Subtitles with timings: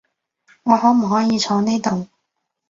[0.63, 2.07] 我可唔可以坐呢度？